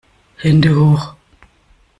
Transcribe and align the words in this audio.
Hände 0.37 0.73
hoch! 0.79 1.13